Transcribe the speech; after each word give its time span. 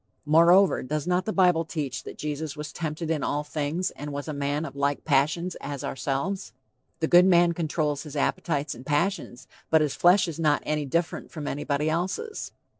Moreover, 0.25 0.81
does 0.81 1.05
not 1.05 1.25
the 1.25 1.31
bible 1.31 1.63
teach 1.63 2.01
that 2.05 2.17
Jesus 2.17 2.57
was 2.57 2.73
tempted 2.73 3.11
in 3.11 3.21
all 3.23 3.43
things, 3.43 3.91
and 3.91 4.11
was 4.11 4.27
a 4.27 4.33
man 4.33 4.65
of 4.65 4.75
like 4.75 5.05
passions, 5.05 5.55
as 5.61 5.83
ourselves? 5.83 6.53
The 7.01 7.07
good 7.07 7.27
man 7.27 7.51
controls 7.53 8.01
his 8.01 8.15
appetites 8.15 8.73
and 8.73 8.83
passions, 8.83 9.47
but 9.69 9.81
his 9.81 9.93
flesh 9.93 10.27
is 10.27 10.39
not 10.39 10.63
any 10.65 10.87
different 10.87 11.29
from 11.29 11.47
anybody 11.47 11.87
else's. 11.87 12.51